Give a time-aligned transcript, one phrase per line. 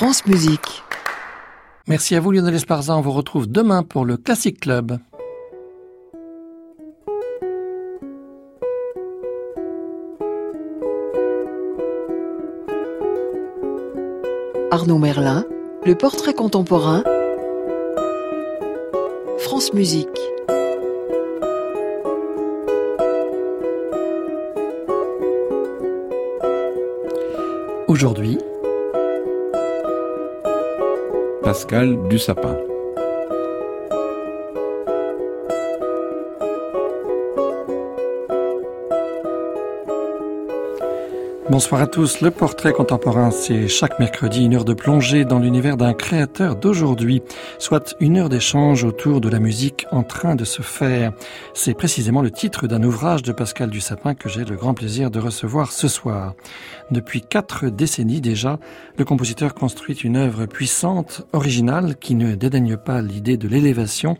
[0.00, 0.82] France Musique.
[1.86, 4.96] Merci à vous Lionel Esparza, on vous retrouve demain pour le Classic Club.
[14.70, 15.44] Arnaud Merlin,
[15.84, 17.04] le portrait contemporain,
[19.36, 20.08] France Musique.
[27.86, 28.38] Aujourd'hui,
[31.50, 31.98] Pascal.
[41.50, 42.20] Bonsoir à tous.
[42.20, 47.20] Le portrait contemporain, c'est chaque mercredi une heure de plongée dans l'univers d'un créateur d'aujourd'hui,
[47.58, 51.12] soit une heure d'échange autour de la musique en train de se faire.
[51.52, 55.18] C'est précisément le titre d'un ouvrage de Pascal Dussapin que j'ai le grand plaisir de
[55.18, 56.34] recevoir ce soir.
[56.90, 58.58] Depuis quatre décennies déjà,
[58.96, 64.16] le compositeur construit une œuvre puissante, originale, qui ne dédaigne pas l'idée de l'élévation,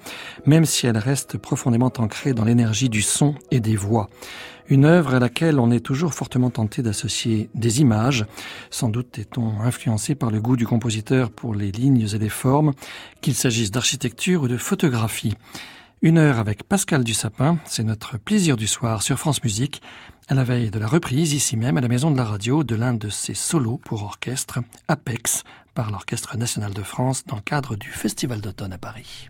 [0.46, 4.08] même si elle reste profondément ancrée dans l'énergie du son et des voix.
[4.68, 8.24] Une œuvre à laquelle on est toujours fortement tenté d'associer des images.
[8.70, 12.72] Sans doute est-on influencé par le goût du compositeur pour les lignes et les formes,
[13.20, 15.34] qu'il s'agisse d'architecture ou de photographie.
[16.02, 19.82] Une heure avec Pascal Dussapin, c'est notre plaisir du soir sur France Musique,
[20.28, 22.74] à la veille de la reprise, ici même à la Maison de la Radio, de
[22.74, 27.76] l'un de ses solos pour orchestre, Apex, par l'Orchestre national de France dans le cadre
[27.76, 29.28] du Festival d'automne à Paris.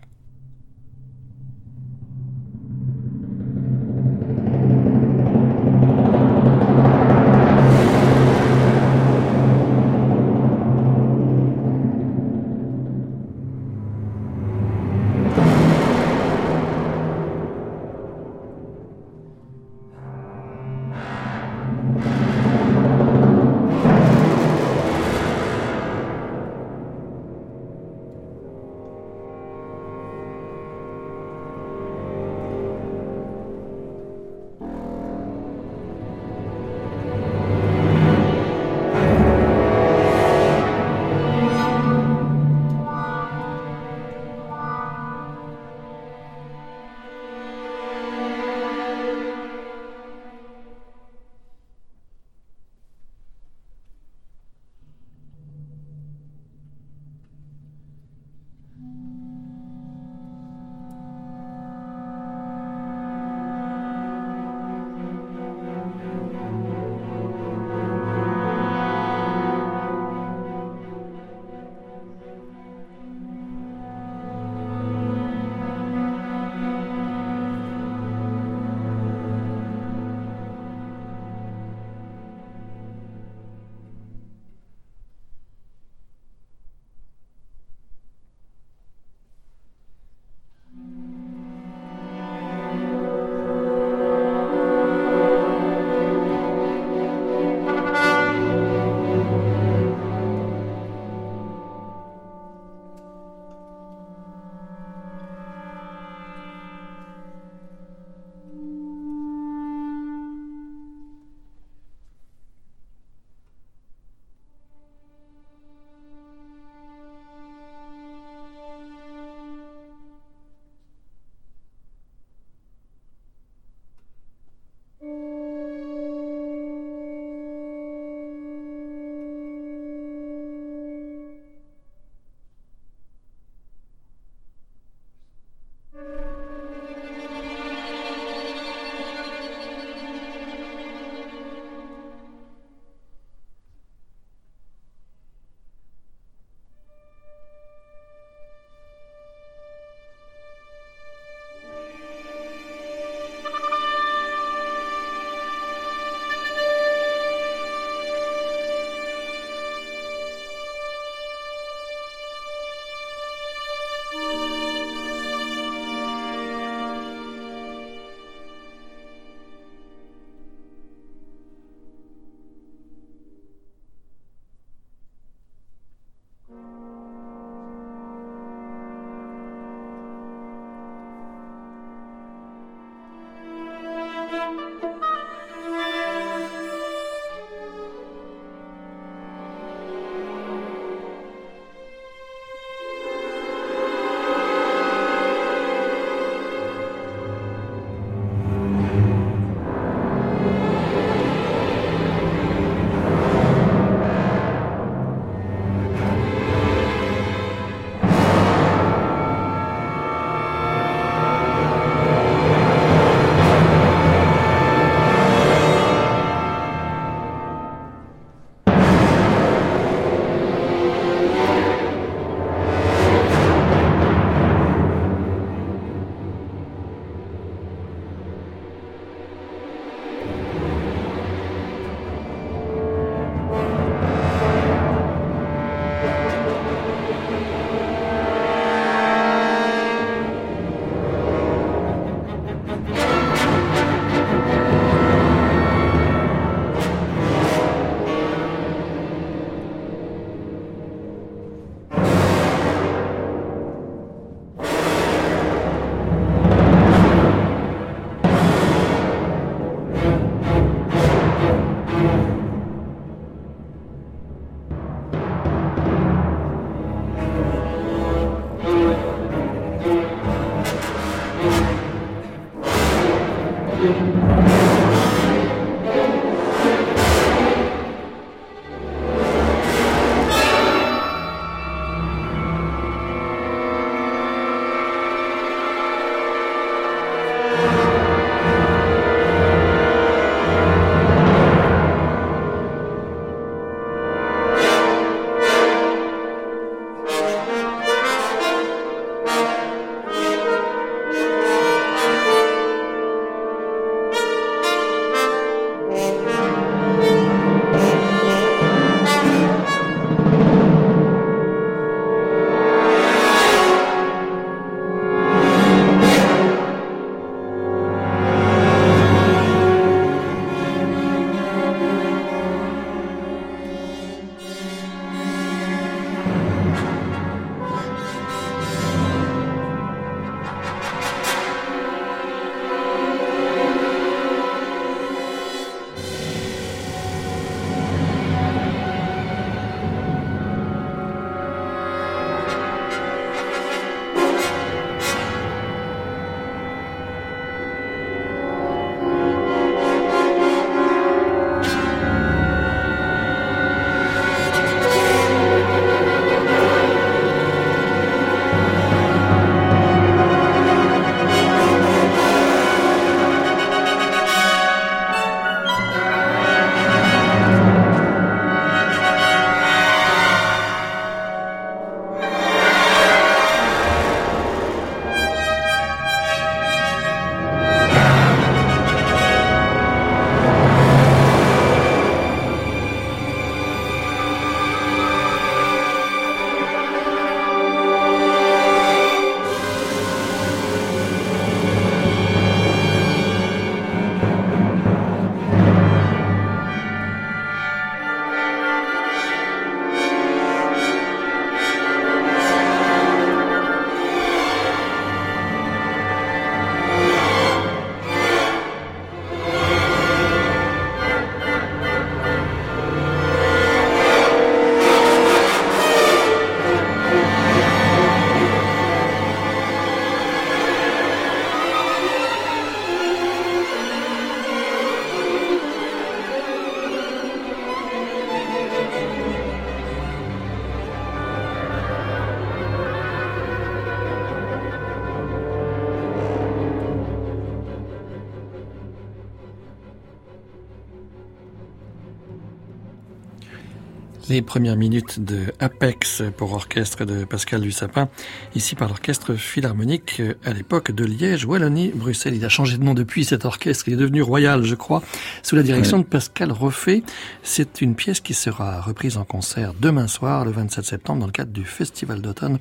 [444.31, 448.07] Les premières minutes de Apex pour orchestre de Pascal Dussapin,
[448.55, 452.35] ici par l'orchestre philharmonique à l'époque de Liège, Wallonie, Bruxelles.
[452.35, 455.01] Il a changé de nom depuis cet orchestre, il est devenu royal, je crois,
[455.43, 457.03] sous la direction de Pascal Roffet.
[457.43, 461.31] C'est une pièce qui sera reprise en concert demain soir, le 27 septembre, dans le
[461.31, 462.59] cadre du Festival d'automne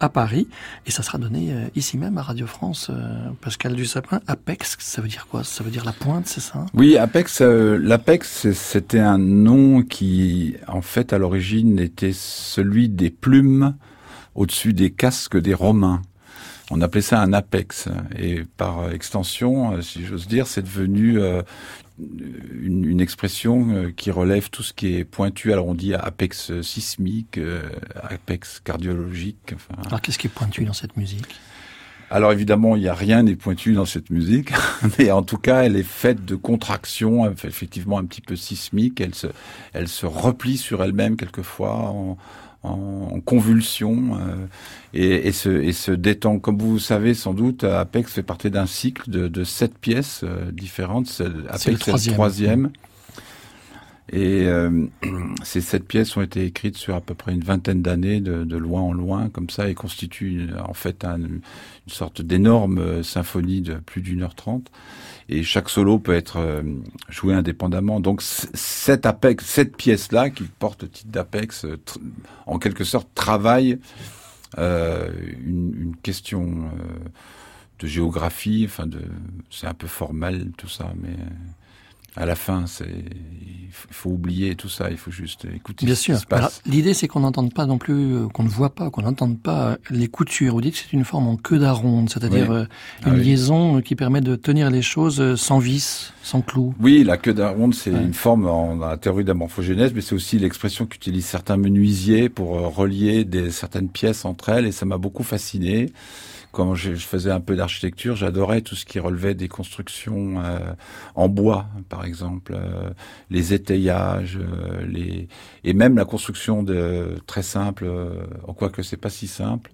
[0.00, 0.48] à Paris.
[0.86, 2.88] Et ça sera donné euh, ici même à Radio France.
[2.90, 5.44] Euh, Pascal Dussapin, Apex, ça veut dire quoi?
[5.44, 6.66] Ça veut dire la pointe, c'est ça?
[6.74, 13.10] Oui, Apex, euh, l'Apex, c'était un nom qui, en fait, à l'origine était celui des
[13.10, 13.74] plumes
[14.40, 16.00] au-dessus des casques des Romains.
[16.70, 17.88] On appelait ça un apex.
[18.18, 21.42] Et par extension, euh, si j'ose dire, c'est devenu euh,
[22.62, 25.52] une, expression euh, qui relève tout ce qui est pointu.
[25.52, 27.38] Alors on dit apex sismique,
[28.02, 29.54] apex cardiologique.
[29.86, 31.38] Alors qu'est-ce qui est pointu dans cette musique?
[32.08, 34.52] Alors évidemment, il n'y a rien n'est pointu dans cette musique,
[34.98, 39.00] mais en tout cas, elle est faite de contractions, effectivement un petit peu sismiques.
[39.00, 39.26] Elle se,
[39.74, 42.16] elle se replie sur elle-même quelquefois en,
[42.62, 44.46] en convulsion euh,
[44.92, 46.38] et, et, se, et se détend.
[46.38, 50.50] Comme vous savez sans doute, Apex fait partie d'un cycle de, de sept pièces euh,
[50.52, 51.22] différentes.
[51.48, 52.14] Apex c'est le troisième.
[52.14, 52.70] troisième.
[54.12, 54.86] Et euh,
[55.42, 58.56] ces sept pièces ont été écrites sur à peu près une vingtaine d'années, de, de,
[58.56, 61.40] loin en loin, comme ça, et constituent en fait un, une
[61.86, 64.70] sorte d'énorme euh, symphonie de plus d'une heure trente.
[65.32, 66.62] Et chaque solo peut être euh,
[67.08, 68.00] joué indépendamment.
[68.00, 69.06] Donc cette
[69.40, 71.66] cette pièce-là, qui porte le titre d'Apex,
[72.46, 73.78] en quelque sorte travaille
[74.58, 75.08] euh,
[75.46, 76.70] une, question
[77.78, 78.64] de géographie.
[78.66, 78.88] Enfin,
[79.50, 81.16] c'est un peu formel tout ça, mais
[82.16, 83.04] à la fin, c'est
[83.88, 86.14] il faut oublier tout ça, il faut juste écouter Bien ce sûr.
[86.14, 86.62] qui se passe.
[86.66, 89.78] L'idée, c'est qu'on n'entende pas non plus, euh, qu'on ne voit pas, qu'on n'entende pas
[89.90, 90.54] les coutures.
[90.54, 92.64] Vous dites que c'est une forme en queue d'aronde, c'est-à-dire euh,
[93.06, 96.74] une ah liaison euh, qui permet de tenir les choses sans vis, sans clou.
[96.80, 100.14] Oui, la queue d'aronde, c'est une forme en la théorie de la morphogénèse, mais c'est
[100.14, 104.98] aussi l'expression qu'utilisent certains menuisiers pour relier des, certaines pièces entre elles, et ça m'a
[104.98, 105.92] beaucoup fasciné
[106.52, 110.58] quand je, faisais un peu d'architecture, j'adorais tout ce qui relevait des constructions euh,
[111.14, 112.90] en bois, par exemple, euh,
[113.30, 115.28] les étayages, euh, les
[115.64, 117.88] et même la construction de très simple,
[118.46, 119.70] en quoi que c'est pas si simple,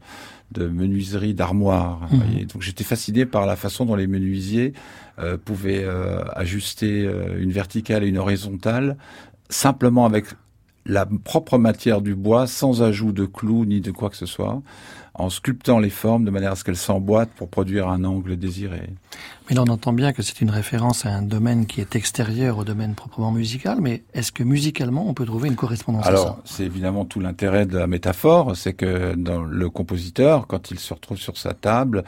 [0.52, 2.08] de menuiserie d'armoires.
[2.10, 2.46] Mmh.
[2.52, 4.74] Donc j'étais fasciné par la façon dont les menuisiers
[5.44, 5.86] pouvaient
[6.34, 8.96] ajuster une verticale et une horizontale
[9.48, 10.26] simplement avec
[10.86, 14.60] la propre matière du bois, sans ajout de clous ni de quoi que ce soit
[15.18, 18.82] en sculptant les formes de manière à ce qu'elles s'emboîtent pour produire un angle désiré.
[19.48, 22.58] Mais là, on entend bien que c'est une référence à un domaine qui est extérieur
[22.58, 26.28] au domaine proprement musical, mais est-ce que musicalement, on peut trouver une correspondance Alors, à
[26.28, 26.38] ça?
[26.44, 30.92] c'est évidemment tout l'intérêt de la métaphore, c'est que dans le compositeur, quand il se
[30.92, 32.04] retrouve sur sa table,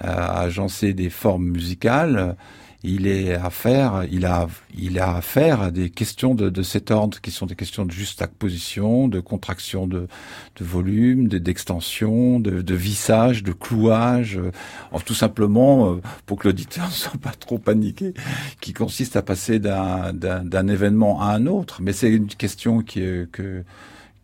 [0.00, 2.36] à agencer des formes musicales,
[2.82, 6.90] il est à faire, il a, il a affaire à des questions de, de, cet
[6.90, 10.08] ordre qui sont des questions de juste position, de contraction de,
[10.56, 16.86] de volume, d'extension, de, de, vissage, de clouage, euh, tout simplement euh, pour que l'auditeur
[16.86, 18.14] ne soit pas trop paniqué,
[18.60, 21.80] qui consiste à passer d'un événement à un autre.
[21.82, 23.64] Mais c'est une question qui est que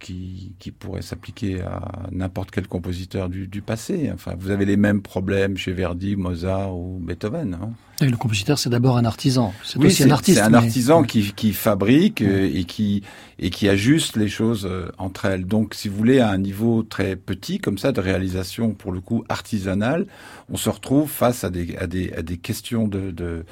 [0.03, 4.11] qui, qui pourrait s'appliquer à n'importe quel compositeur du, du, passé.
[4.13, 7.55] Enfin, vous avez les mêmes problèmes chez Verdi, Mozart ou Beethoven.
[7.55, 7.71] Hein.
[8.01, 9.55] Et le compositeur, c'est d'abord un artisan.
[9.63, 10.39] C'est oui, aussi un artiste.
[10.39, 13.03] C'est un artisan qui, qui fabrique euh, et qui
[13.39, 15.47] et qui ajuste les choses euh, entre elles.
[15.47, 19.01] Donc, si vous voulez, à un niveau très petit, comme ça, de réalisation pour le
[19.01, 20.07] coup artisanale,
[20.51, 23.45] on se retrouve face à des à des, à des questions de, de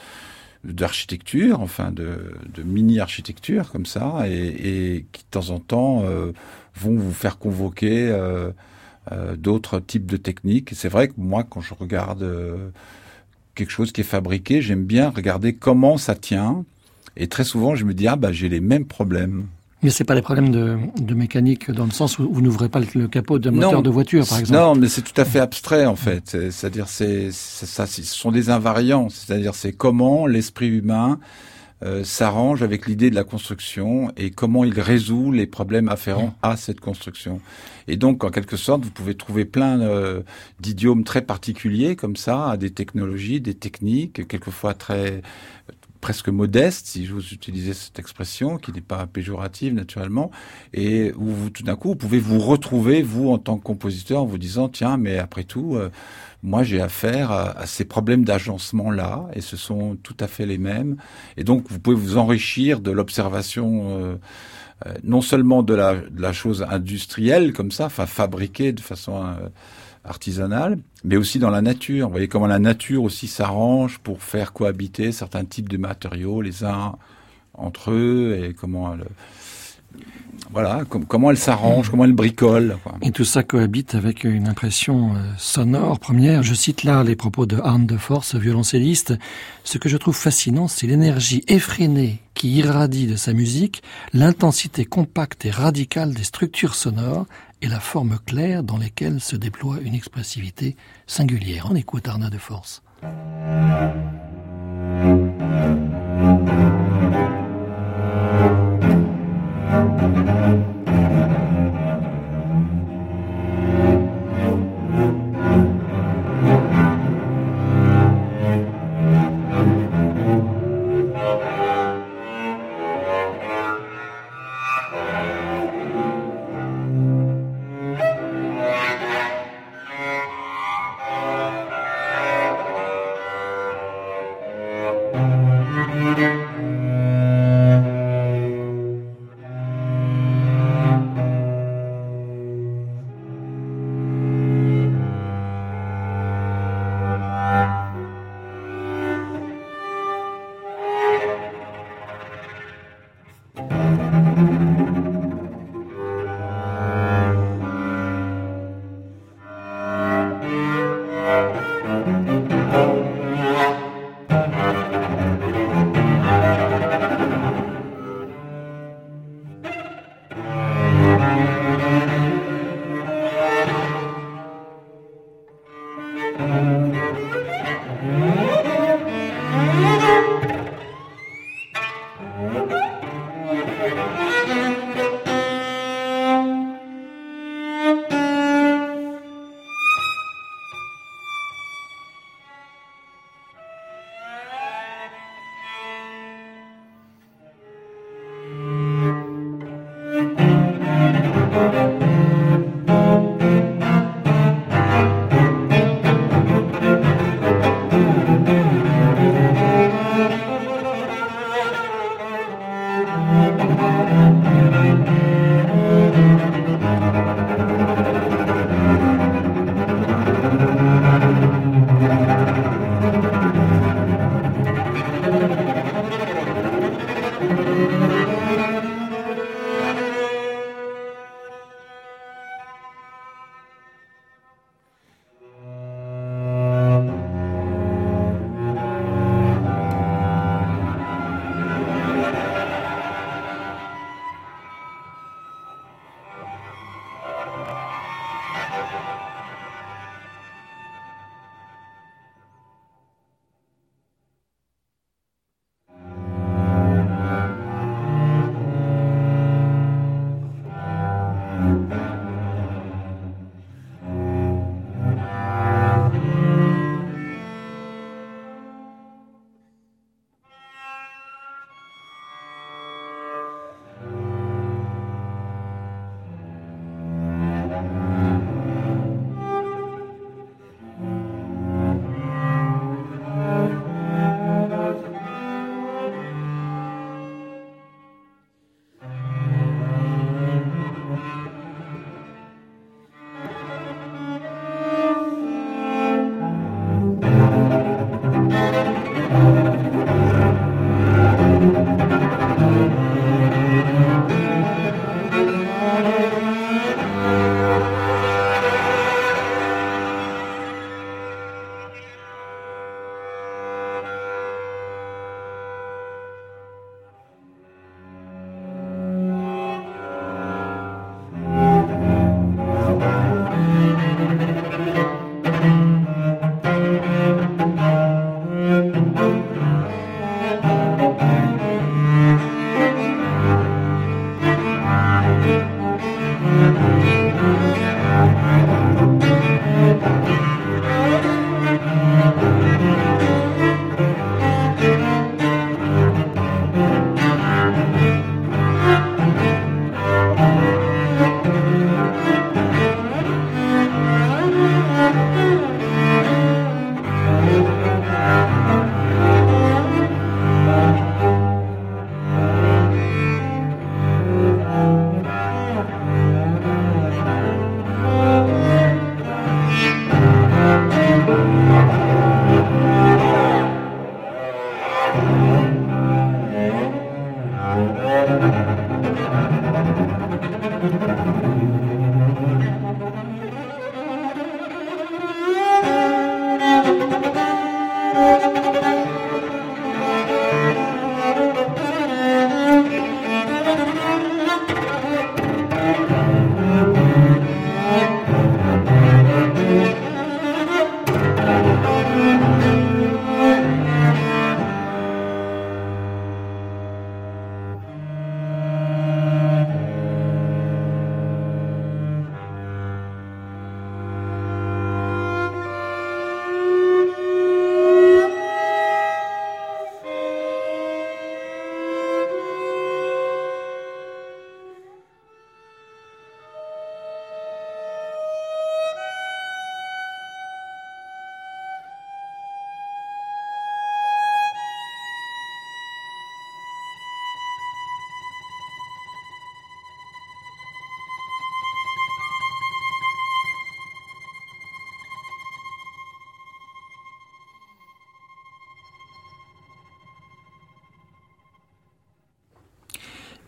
[0.64, 6.32] d'architecture, enfin de, de mini-architecture comme ça, et, et, qui de temps en temps euh,
[6.74, 8.50] vont vous faire convoquer euh,
[9.12, 10.70] euh, d'autres types de techniques.
[10.74, 12.70] C'est vrai que moi, quand je regarde euh,
[13.54, 16.64] quelque chose qui est fabriqué, j'aime bien regarder comment ça tient,
[17.16, 19.46] et très souvent je me dis ah bah j'ai les mêmes problèmes.
[19.82, 22.80] Mais c'est pas des problèmes de, de, mécanique dans le sens où vous n'ouvrez pas
[22.80, 24.60] le, capot d'un moteur de voiture, par exemple.
[24.60, 26.36] Non, mais c'est tout à fait abstrait en fait.
[26.50, 29.08] C'est-à-dire, c'est ça, ce sont des invariants.
[29.08, 31.18] C'est-à-dire, c'est comment l'esprit humain
[31.82, 36.58] euh, s'arrange avec l'idée de la construction et comment il résout les problèmes afférents à
[36.58, 37.40] cette construction.
[37.88, 40.20] Et donc, en quelque sorte, vous pouvez trouver plein euh,
[40.60, 45.22] d'idiomes très particuliers comme ça, à des technologies, des techniques, quelquefois très
[46.00, 50.30] presque modeste, si j'ose utiliser cette expression, qui n'est pas péjorative naturellement,
[50.72, 54.22] et où vous, tout d'un coup, vous pouvez vous retrouver, vous, en tant que compositeur,
[54.22, 55.90] en vous disant, tiens, mais après tout, euh,
[56.42, 60.96] moi, j'ai affaire à, ces problèmes d'agencement-là, et ce sont tout à fait les mêmes.
[61.36, 64.14] Et donc, vous pouvez vous enrichir de l'observation, euh,
[64.86, 69.36] euh, non seulement de la, de la, chose industrielle, comme ça, enfin, fabriquée de façon
[70.04, 72.06] artisanale, mais aussi dans la nature.
[72.06, 76.64] Vous voyez comment la nature aussi s'arrange pour faire cohabiter certains types de matériaux les
[76.64, 76.96] uns
[77.54, 78.96] entre eux et comment
[80.52, 82.76] voilà, comment elle s'arrange, comment elle bricole.
[83.02, 86.42] Et tout ça cohabite avec une impression euh, sonore première.
[86.42, 89.14] Je cite là les propos de Arne de Force, violoncelliste.
[89.62, 95.44] Ce que je trouve fascinant, c'est l'énergie effrénée qui irradie de sa musique, l'intensité compacte
[95.44, 97.26] et radicale des structures sonores
[97.62, 100.76] et la forme claire dans lesquelles se déploie une expressivité
[101.06, 101.70] singulière.
[101.70, 102.82] en écoute de Force.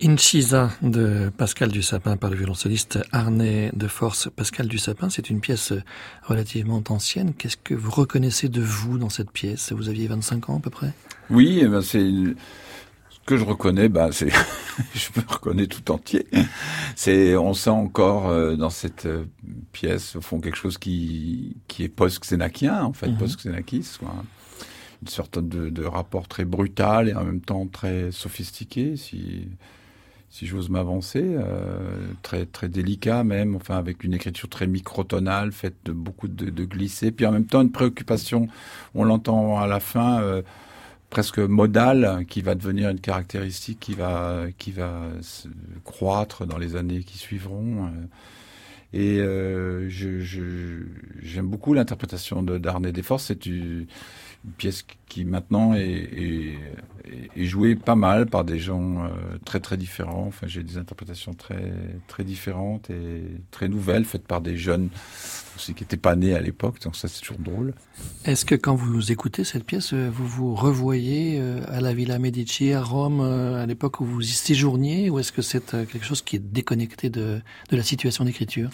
[0.05, 4.29] Inchisa de Pascal Dussapin par le violoncelliste Arnais de Force.
[4.35, 5.73] Pascal Dussapin, c'est une pièce
[6.25, 7.35] relativement ancienne.
[7.35, 9.71] Qu'est-ce que vous reconnaissez de vous dans cette pièce?
[9.73, 10.93] Vous aviez 25 ans à peu près?
[11.31, 14.31] Oui, eh ben c'est ce que je reconnais, bah c'est
[14.95, 16.27] je me reconnais tout entier.
[16.97, 19.27] C'est on sent encore euh, dans cette euh,
[19.71, 23.19] pièce au fond quelque chose qui qui est post-xénakien en fait, mm -hmm.
[23.19, 23.99] post-xénakis
[25.03, 29.49] une sorte de, de, rapport très brutal et en même temps très sophistiqué si
[30.33, 31.77] si j'ose m'avancer, euh,
[32.23, 36.65] très très délicat même, enfin avec une écriture très microtonale, faite de beaucoup de, de
[36.65, 38.49] glissés, puis en même temps une préoccupation,
[38.95, 40.41] on l'entend à la fin, euh,
[41.11, 45.49] presque modale, qui va devenir une caractéristique qui va qui va se
[45.85, 47.87] croître dans les années qui suivront.
[47.87, 47.91] Euh,
[48.95, 50.87] et euh, j'aime
[51.23, 53.25] je, beaucoup l'interprétation de d'Arné Desforces.
[53.27, 53.47] C'est
[54.45, 56.59] une, pièce qui maintenant est,
[57.37, 59.09] jouée pas mal par des gens euh,
[59.45, 60.27] très très différents.
[60.29, 61.73] Enfin, j'ai des interprétations très
[62.09, 64.89] très différentes et très nouvelles faites par des jeunes
[65.57, 66.81] aussi qui n'étaient pas nés à l'époque.
[66.83, 67.75] Donc ça, c'est toujours drôle.
[68.25, 72.83] Est-ce que quand vous écoutez cette pièce, vous vous revoyez à la Villa Medici à
[72.83, 76.53] Rome à l'époque où vous y séjourniez, ou est-ce que c'est quelque chose qui est
[76.53, 78.71] déconnecté de la situation d'écriture?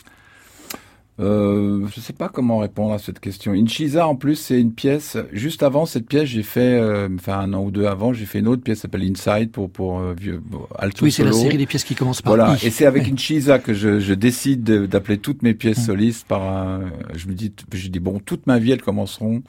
[1.20, 3.52] Euh, je ne sais pas comment répondre à cette question.
[3.52, 5.16] Inchisa, en plus, c'est une pièce.
[5.32, 8.38] Juste avant cette pièce, j'ai fait, euh, enfin un an ou deux avant, j'ai fait
[8.38, 10.40] une autre pièce s'appelle Inside pour pour euh, vieux
[10.78, 12.56] alto Oui, c'est la série des pièces qui commencent par voilà.
[12.62, 12.66] I.
[12.66, 13.12] Et c'est avec ouais.
[13.12, 15.86] Inchisa que je, je décide d'appeler toutes mes pièces mmh.
[15.86, 16.42] solistes par.
[16.42, 19.42] Un, je me dis, je dis bon, toute ma vie elles commenceront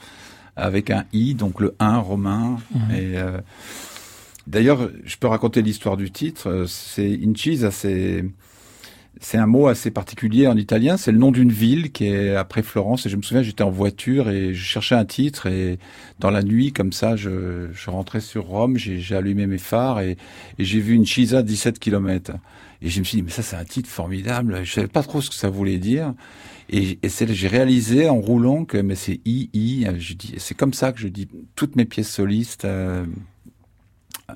[0.56, 2.58] avec un I, donc le 1 romain.
[2.74, 2.80] Mmh.
[2.92, 3.38] Et euh,
[4.48, 6.66] d'ailleurs, je peux raconter l'histoire du titre.
[6.68, 8.26] C'est Inchisa, c'est
[9.22, 10.96] c'est un mot assez particulier en italien.
[10.96, 13.06] C'est le nom d'une ville qui est après Florence.
[13.06, 15.48] Et je me souviens, j'étais en voiture et je cherchais un titre.
[15.48, 15.78] Et
[16.20, 18.78] dans la nuit, comme ça, je, rentrais sur Rome.
[18.78, 20.18] J'ai allumé mes phares et,
[20.58, 22.34] j'ai vu une Chisa 17 km.
[22.82, 24.62] Et je me suis dit, mais ça, c'est un titre formidable.
[24.64, 26.14] Je savais pas trop ce que ça voulait dire.
[26.70, 29.86] Et, j'ai réalisé en roulant que mais c'est I I.
[30.38, 32.64] C'est comme ça que je dis toutes mes pièces solistes.
[32.64, 33.06] Euh,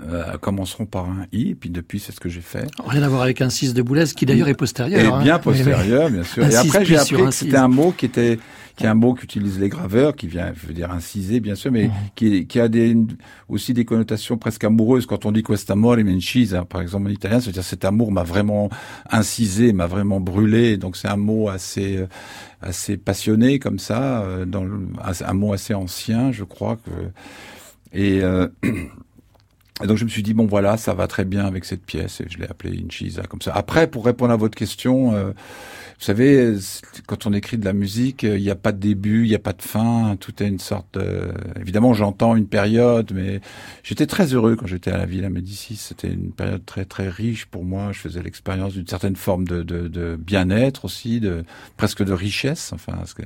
[0.09, 2.67] euh, commenceront par un i, et puis depuis c'est ce que j'ai fait.
[2.85, 4.99] Rien à voir avec un 6 de Boulez, qui d'ailleurs est postérieur.
[5.01, 5.21] Et hein.
[5.21, 6.43] bien postérieur, bien sûr.
[6.43, 8.39] et après j'ai appris que c'était un mot qui était
[8.75, 11.71] qui est un mot qu'utilisent les graveurs, qui vient, je veux dire incisé bien sûr,
[11.71, 11.91] mais mmh.
[12.15, 12.97] qui, qui a des,
[13.47, 15.05] aussi des connotations presque amoureuses.
[15.05, 18.69] Quand on dit quest'amore in hein, par exemple en italien, c'est-à-dire cet amour m'a vraiment
[19.11, 20.77] incisé, m'a vraiment brûlé.
[20.77, 22.03] Donc c'est un mot assez
[22.61, 26.91] assez passionné comme ça, euh, dans le, un mot assez ancien, je crois que
[27.93, 28.47] et euh,
[29.81, 32.21] Et donc je me suis dit bon voilà ça va très bien avec cette pièce
[32.21, 33.53] et je l'ai appelée Inchisa comme ça.
[33.55, 36.55] Après pour répondre à votre question, euh, vous savez
[37.07, 39.39] quand on écrit de la musique il n'y a pas de début, il n'y a
[39.39, 40.93] pas de fin, tout est une sorte.
[40.93, 41.33] De...
[41.59, 43.41] Évidemment j'entends une période, mais
[43.81, 45.77] j'étais très heureux quand j'étais à la Villa Médicis.
[45.77, 47.91] C'était une période très très riche pour moi.
[47.93, 51.43] Je faisais l'expérience d'une certaine forme de, de, de bien-être aussi, de
[51.77, 52.73] presque de richesse.
[52.73, 53.23] Enfin parce que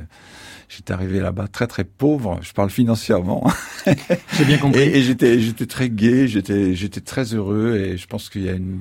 [0.69, 2.39] j'étais arrivé là-bas très très pauvre.
[2.41, 3.49] Je parle financièrement.
[4.33, 4.81] J'ai bien compris.
[4.81, 8.49] Et, et j'étais j'étais très gai, j'étais j'étais très heureux et je pense qu'il y
[8.49, 8.79] a une,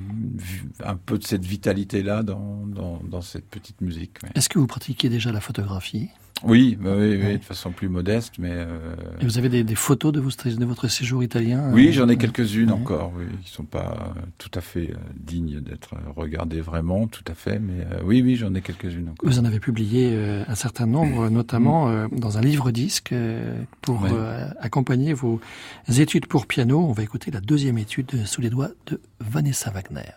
[0.83, 4.17] un peu de cette vitalité là dans dans, dans cette petite musique.
[4.23, 4.29] Ouais.
[4.35, 6.09] Est-ce que vous pratiquez déjà la photographie?
[6.43, 8.51] Oui, bah oui, oui, de façon plus modeste, mais.
[8.51, 8.95] Euh...
[9.21, 12.17] Et vous avez des, des photos de, vous, de votre séjour italien Oui, j'en ai
[12.17, 12.75] quelques-unes ouais.
[12.75, 17.33] encore, oui, qui sont pas tout à fait euh, dignes d'être regardées vraiment, tout à
[17.33, 19.29] fait, mais euh, oui, oui, j'en ai quelques-unes encore.
[19.29, 24.03] Vous en avez publié euh, un certain nombre, notamment euh, dans un livre-disque euh, pour
[24.03, 24.11] ouais.
[24.59, 25.39] accompagner vos
[25.87, 26.79] études pour piano.
[26.79, 30.11] On va écouter la deuxième étude sous les doigts de Vanessa Wagner.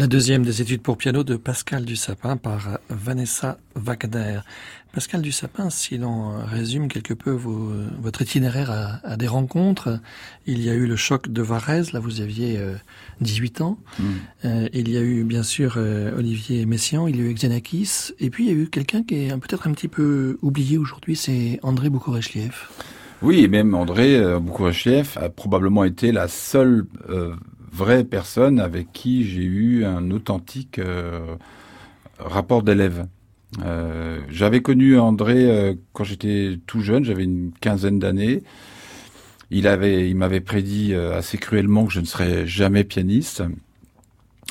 [0.00, 4.40] La deuxième des études pour piano de Pascal Dussapin par Vanessa Wagner.
[4.94, 10.00] Pascal Dussapin, si l'on résume quelque peu vos, votre itinéraire à, à, des rencontres,
[10.46, 12.76] il y a eu le choc de Varese, là vous aviez euh,
[13.20, 13.78] 18 ans.
[13.98, 14.04] Mm.
[14.46, 18.12] Euh, il y a eu bien sûr euh, Olivier Messiaen, il y a eu Xenakis,
[18.20, 21.14] et puis il y a eu quelqu'un qui est peut-être un petit peu oublié aujourd'hui,
[21.14, 22.54] c'est André Boukourechliev.
[23.22, 27.34] Oui, et même André euh, Boukourechliev a probablement été la seule euh,
[27.72, 31.36] vraie personne avec qui j'ai eu un authentique euh,
[32.18, 33.06] rapport d'élève.
[33.64, 38.42] Euh, j'avais connu André euh, quand j'étais tout jeune, j'avais une quinzaine d'années.
[39.50, 43.42] Il avait, il m'avait prédit assez cruellement que je ne serais jamais pianiste.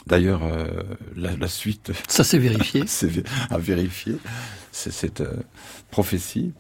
[0.08, 0.68] D'ailleurs, euh,
[1.16, 1.92] la, la, suite.
[2.10, 2.84] Ça s'est vérifié.
[2.88, 4.16] c'est à vérifier.
[4.74, 5.24] C'est cette
[5.90, 6.52] prophétie.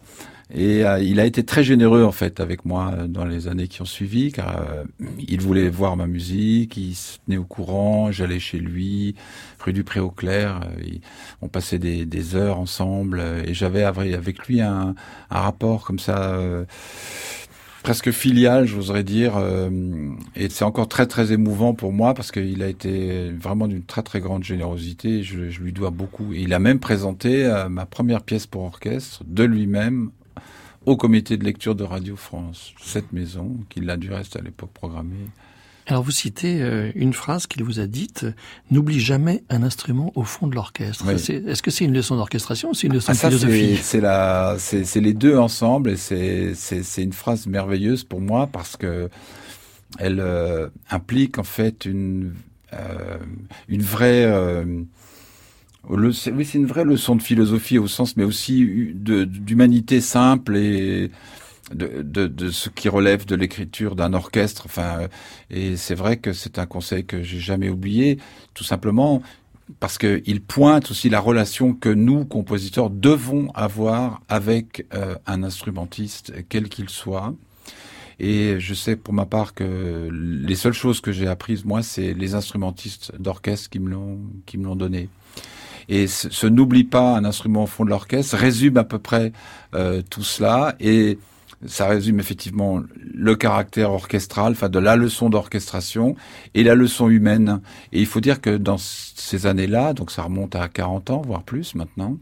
[0.52, 3.68] Et euh, il a été très généreux en fait avec moi euh, dans les années
[3.68, 4.84] qui ont suivi, car euh,
[5.20, 9.14] il voulait voir ma musique, il se tenait au courant, j'allais chez lui,
[9.60, 10.62] rue du Pré au Clair,
[11.44, 14.96] on passait des, des, heures ensemble, et j'avais avec lui un,
[15.30, 16.40] un, rapport comme ça
[17.84, 19.34] presque filial, j'oserais dire.
[20.36, 24.04] et c'est encore très très émouvant pour moi parce qu'il a été vraiment d'une très
[24.04, 25.24] très grande générosité.
[25.24, 26.34] Je, je, lui dois beaucoup.
[26.34, 30.12] Et il a même présenté ma première pièce pour orchestre de lui-même
[30.86, 34.72] au comité de lecture de Radio France, cette maison, qu'il a du reste à l'époque
[34.74, 35.28] programmée.
[35.88, 38.28] Alors vous citez euh, une phrase qu'il vous a dite
[38.70, 41.04] N'oublie jamais un instrument au fond de l'orchestre.
[41.08, 41.14] Oui.
[41.14, 44.56] Est-ce que c'est une leçon d'orchestration ou c'est une leçon ah, de philosophie C'est la,
[44.60, 49.10] c'est les deux ensemble et c'est une phrase merveilleuse pour moi parce que
[49.98, 52.34] elle euh, implique en fait une
[52.74, 53.18] euh,
[53.68, 54.84] une vraie euh,
[55.88, 61.10] oui, c'est une vraie leçon de philosophie au sens, mais aussi d'humanité simple et
[61.74, 64.64] de, ce qui relève de l'écriture d'un orchestre.
[64.66, 65.08] Enfin,
[65.50, 68.18] et c'est vrai que c'est un conseil que j'ai jamais oublié,
[68.54, 69.22] tout simplement
[69.80, 76.34] parce qu'il pointe aussi la relation que nous, compositeurs, devons avoir avec euh, un instrumentiste,
[76.50, 77.36] quel qu'il soit.
[78.20, 82.14] Et je sais pour ma part que les seules choses que j'ai apprises moi, c'est
[82.14, 85.08] les instrumentistes d'orchestre qui me l'ont qui me l'ont donné.
[85.90, 89.34] Et ce, n'oublie pas un instrument au fond de l'orchestre résume à peu près
[89.74, 91.18] euh, tout cela et
[91.66, 92.82] ça résume effectivement
[93.14, 96.16] le caractère orchestral, enfin de la leçon d'orchestration
[96.54, 97.60] et la leçon humaine.
[97.92, 101.44] Et il faut dire que dans ces années-là, donc ça remonte à 40 ans, voire
[101.44, 102.18] plus maintenant,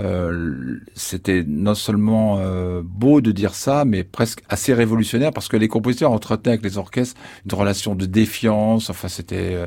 [0.00, 5.56] euh, c'était non seulement euh, beau de dire ça, mais presque assez révolutionnaire parce que
[5.56, 8.90] les compositeurs entretenaient avec les orchestres une relation de défiance.
[8.90, 9.66] Enfin, c'était euh,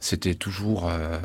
[0.00, 1.18] c'était toujours euh,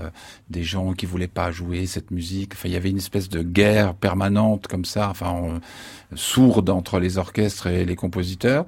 [0.50, 2.54] des gens qui voulaient pas jouer cette musique.
[2.54, 5.60] Enfin, il y avait une espèce de guerre permanente comme ça, enfin
[6.14, 8.66] sourde entre les orchestres et les compositeurs.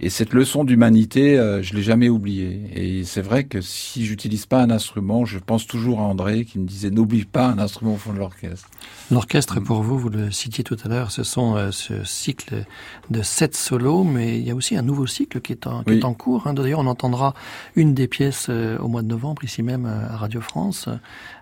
[0.00, 2.60] Et cette leçon d'humanité, euh, je l'ai jamais oubliée.
[2.74, 6.58] Et c'est vrai que si j'utilise pas un instrument, je pense toujours à André qui
[6.58, 8.68] me disait n'oublie pas un instrument au fond de l'orchestre.
[9.10, 12.64] L'orchestre, pour vous, vous le citiez tout à l'heure, ce sont euh, ce cycle
[13.10, 15.94] de sept solos, mais il y a aussi un nouveau cycle qui est en, qui
[15.94, 16.46] est en cours.
[16.46, 16.54] Hein.
[16.54, 17.34] D'ailleurs, on entendra
[17.74, 20.88] une des pièces au mois de novembre ici même à Radio France,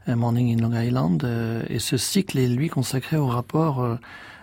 [0.06, 1.28] Morning in Long Island.
[1.68, 3.98] et ce cycle est lui consacré au rapport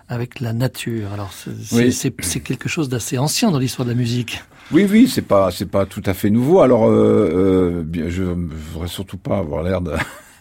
[0.07, 1.13] avec la nature.
[1.13, 4.43] Alors c'est quelque chose d'assez ancien dans l'histoire de la musique.
[4.71, 6.61] Oui, oui, c'est pas c'est pas tout à fait nouveau.
[6.61, 9.81] Alors euh, euh, je ne voudrais surtout pas avoir l'air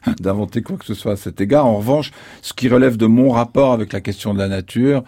[0.21, 1.67] d'inventer quoi que ce soit à cet égard.
[1.67, 2.11] En revanche,
[2.43, 5.05] ce qui relève de mon rapport avec la question de la nature,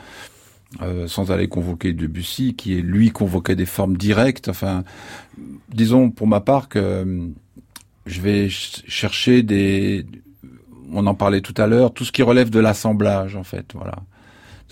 [0.83, 4.49] euh, sans aller convoquer Debussy, qui lui convoquait des formes directes.
[4.49, 4.85] Enfin,
[5.73, 7.31] disons pour ma part que
[8.07, 10.07] je vais chercher des,
[10.93, 13.97] on en parlait tout à l'heure, tout ce qui relève de l'assemblage en fait, voilà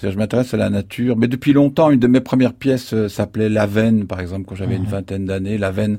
[0.03, 1.17] je m'intéresse à la nature.
[1.17, 4.55] Mais depuis longtemps, une de mes premières pièces euh, s'appelait La Veine, par exemple, quand
[4.55, 4.89] j'avais une mhm.
[4.89, 5.59] vingtaine d'années.
[5.59, 5.99] La Veine,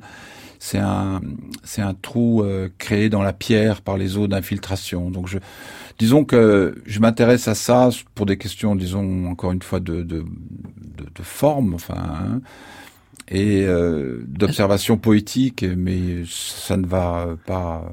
[0.65, 1.21] c'est un,
[1.63, 5.11] c'est un trou euh, créé dans la pierre par les eaux d'infiltration.
[5.11, 5.29] Donc,
[5.99, 10.25] disons que je m'intéresse à ça pour des questions, disons encore une fois de, de,
[10.25, 11.93] de, forme, enfin.
[11.97, 12.41] Hein,
[13.27, 17.91] et euh, d'observation poétique, mais ça ne va pas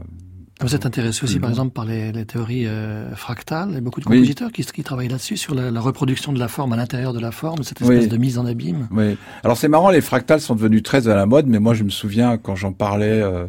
[0.63, 3.69] vous êtes intéressé aussi, par exemple, par les, les théories euh, fractales.
[3.71, 6.39] Il y a beaucoup de compositeurs qui, qui, travaillent là-dessus, sur la, la, reproduction de
[6.39, 8.89] la forme à l'intérieur de la forme, cette espèce de mise en abîme.
[8.91, 9.17] Oui.
[9.45, 11.91] Alors c'est marrant, les fractales sont devenus très à la mode, mais moi je me
[11.91, 13.47] souviens quand j'en parlais euh,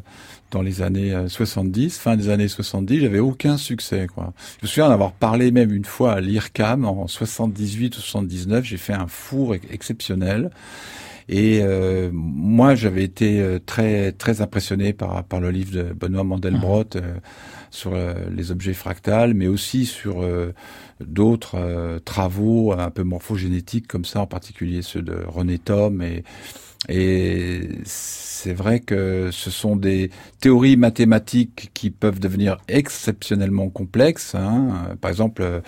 [0.51, 4.07] dans les années 70, euh, fin des années 70, j'avais aucun succès.
[4.13, 4.33] Quoi.
[4.59, 8.63] Je me souviens d'avoir parlé même une fois à l'IRCAM en 78 ou 79.
[8.63, 10.51] J'ai fait un four exceptionnel.
[11.29, 16.23] Et euh, moi, j'avais été euh, très très impressionné par par le livre de Benoît
[16.23, 16.97] Mandelbrot mmh.
[16.97, 17.13] euh,
[17.71, 17.93] sur
[18.31, 20.23] les objets fractals, mais aussi sur
[20.99, 26.23] d'autres travaux un peu morphogénétiques comme ça, en particulier ceux de René Thom et
[26.89, 34.35] et c'est vrai que ce sont des théories mathématiques qui peuvent devenir exceptionnellement complexes.
[34.35, 34.95] Hein.
[34.99, 35.63] Par exemple,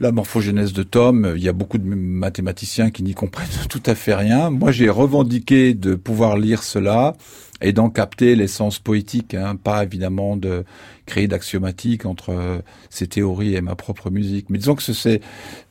[0.00, 3.94] la morphogénèse de Tom, il y a beaucoup de mathématiciens qui n'y comprennent tout à
[3.94, 4.50] fait rien.
[4.50, 7.14] Moi, j'ai revendiqué de pouvoir lire cela
[7.60, 10.64] et d'en capter l'essence poétique, hein, pas évidemment de
[11.04, 12.58] créer d'axiomatique entre euh,
[12.88, 14.46] ces théories et ma propre musique.
[14.48, 15.20] Mais disons que c'est,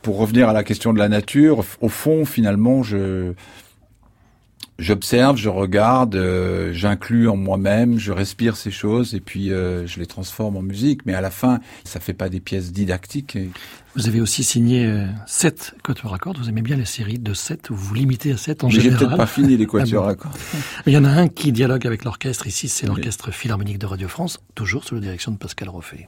[0.04, 3.34] pour revenir à la question de la nature, au fond, finalement, je
[4.80, 10.00] j'observe, je regarde, euh, j'inclus en moi-même, je respire ces choses et puis euh, je
[10.00, 11.06] les transforme en musique.
[11.06, 13.38] Mais à la fin, ça fait pas des pièces didactiques.
[13.96, 16.38] Vous avez aussi signé euh, sept quatuors à cordes.
[16.38, 17.70] Vous aimez bien les séries de sept.
[17.70, 18.92] Vous vous limitez à sept en général.
[18.92, 20.38] J'ai peut-être pas fini les quatuors ah à cordes.
[20.88, 22.48] Il y en a un qui dialogue avec l'orchestre.
[22.48, 26.08] Ici, c'est l'orchestre philharmonique de Radio France, toujours sous la direction de Pascal Roffet.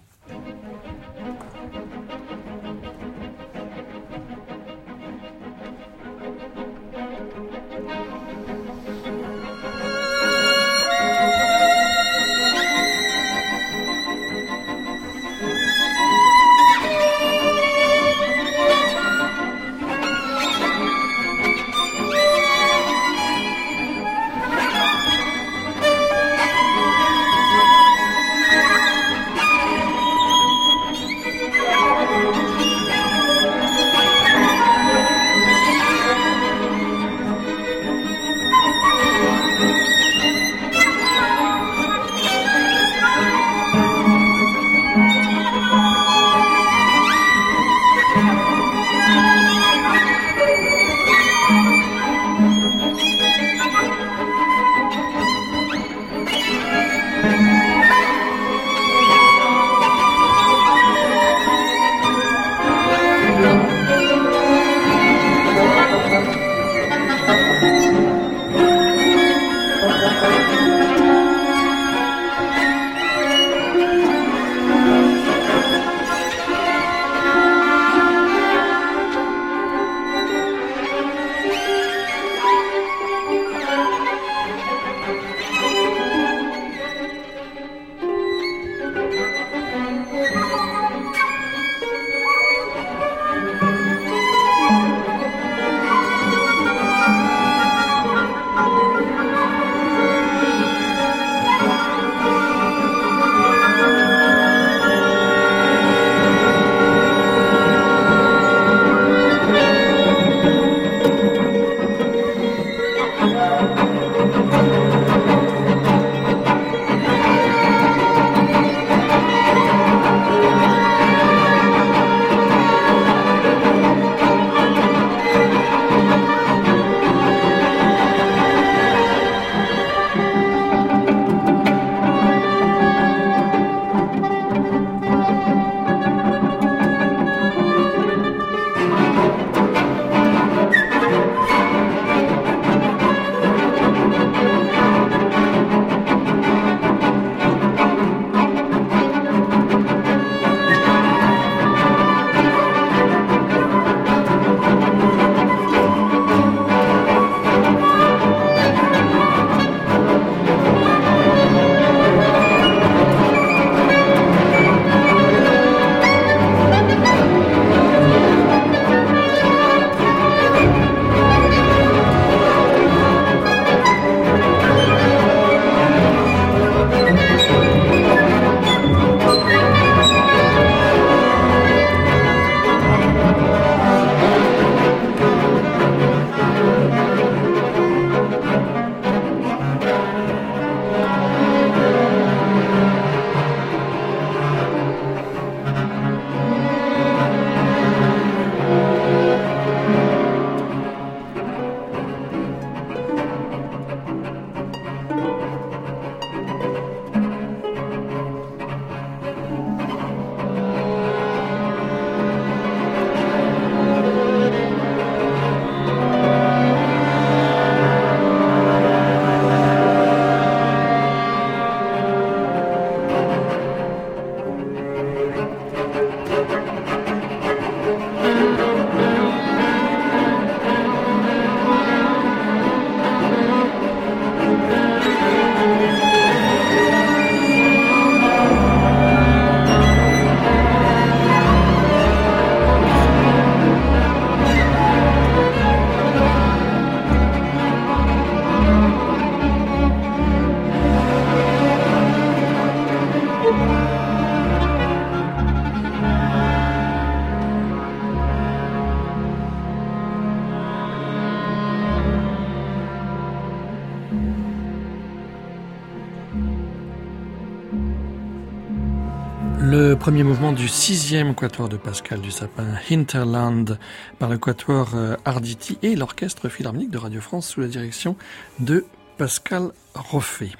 [270.12, 273.80] Premier mouvement du sixième quatuor de Pascal du Sapin, Hinterland,
[274.20, 278.18] par le quatuor euh, Arditi et l'orchestre philharmonique de Radio France sous la direction
[278.60, 278.84] de
[279.18, 280.52] Pascal Roffet.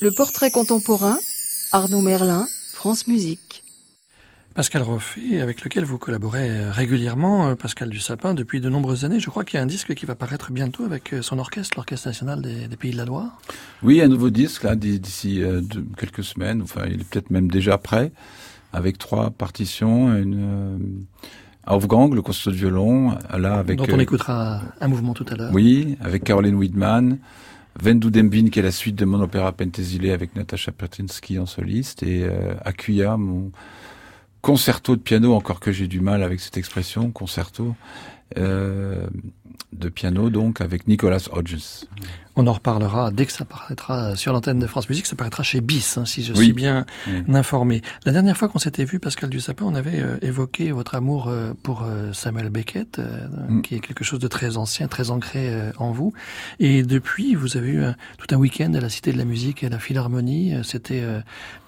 [0.00, 1.16] Le portrait contemporain,
[1.72, 3.64] Arnaud Merlin, France Musique.
[4.54, 9.04] Pascal Roffet, avec lequel vous collaborez euh, régulièrement, euh, Pascal du Sapin, depuis de nombreuses
[9.04, 9.18] années.
[9.18, 12.06] Je crois qu'il y a un disque qui va paraître bientôt avec son orchestre, l'Orchestre
[12.06, 13.40] national des, Pays de la Loire.
[13.82, 15.42] Oui, un nouveau disque, là, d'ici
[15.98, 16.62] quelques semaines.
[16.62, 18.12] Enfin, il est peut-être même déjà prêt,
[18.72, 21.04] avec trois partitions, une...
[21.66, 23.78] Wolfgang, le concerto de violon, là avec...
[23.78, 25.50] Dont on écoutera un mouvement tout à l'heure.
[25.52, 27.18] Oui, avec Caroline Widman,
[27.80, 32.02] Vendu Dembin, qui est la suite de mon opéra Pentésilé avec Natasha Pertinsky en soliste,
[32.02, 33.52] et euh, Akuya, mon
[34.40, 37.76] concerto de piano, encore que j'ai du mal avec cette expression, concerto,
[38.38, 39.06] euh,
[39.72, 41.86] de piano donc avec Nicolas Hodges.
[42.34, 45.04] On en reparlera dès que ça paraîtra sur l'antenne de France Musique.
[45.04, 46.86] Ça paraîtra chez BIS, hein, si je suis bien
[47.28, 47.82] informé.
[48.06, 51.52] La dernière fois qu'on s'était vu, Pascal Dussapin, on avait euh, évoqué votre amour euh,
[51.62, 52.98] pour euh, Samuel Beckett,
[53.48, 53.60] mm.
[53.60, 56.14] qui est quelque chose de très ancien, très ancré en vous.
[56.58, 57.82] Et depuis, vous avez eu
[58.16, 60.54] tout un week-end à la Cité de la Musique et à la Philharmonie.
[60.62, 61.02] C'était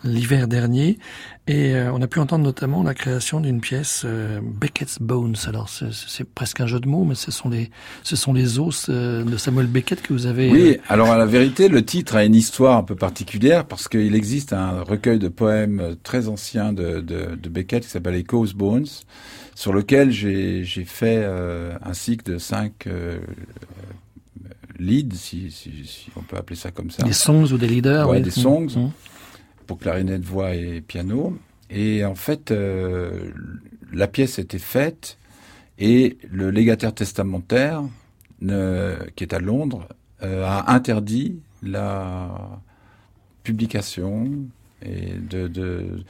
[0.02, 0.98] l'hiver dernier.
[1.46, 4.06] Et on a pu entendre notamment la création d'une pièce
[4.42, 5.36] Beckett's Bones.
[5.46, 7.70] Alors c'est presque un jeu de mots, mais ce sont les
[8.02, 11.68] ce sont les os de Samuel Beckett que vous avez oui, alors à la vérité,
[11.68, 15.96] le titre a une histoire un peu particulière parce qu'il existe un recueil de poèmes
[16.02, 18.86] très ancien de, de, de Beckett qui s'appelle Echoes Bones,
[19.54, 23.18] sur lequel j'ai fait euh, un cycle de cinq euh,
[24.78, 27.02] leads, si, si, si, on peut appeler ça comme ça.
[27.04, 28.92] Des songs ou des leaders Ouais, des songs mmh, mmh.
[29.66, 31.36] pour clarinette, voix et piano.
[31.70, 33.30] Et en fait, euh,
[33.92, 35.18] la pièce était faite
[35.78, 37.82] et le légataire testamentaire,
[38.40, 39.88] ne, qui est à Londres,
[40.22, 42.60] euh, a interdit la
[43.42, 44.28] publication
[44.82, 46.04] et de, de,